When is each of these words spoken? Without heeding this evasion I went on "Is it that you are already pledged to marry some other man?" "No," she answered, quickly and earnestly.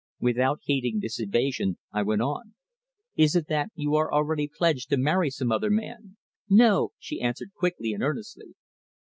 Without 0.19 0.61
heeding 0.63 0.97
this 0.99 1.19
evasion 1.19 1.77
I 1.91 2.01
went 2.01 2.23
on 2.23 2.55
"Is 3.15 3.35
it 3.35 3.45
that 3.49 3.69
you 3.75 3.93
are 3.93 4.11
already 4.11 4.47
pledged 4.47 4.89
to 4.89 4.97
marry 4.97 5.29
some 5.29 5.51
other 5.51 5.69
man?" 5.69 6.17
"No," 6.49 6.93
she 6.97 7.21
answered, 7.21 7.53
quickly 7.53 7.93
and 7.93 8.01
earnestly. 8.01 8.55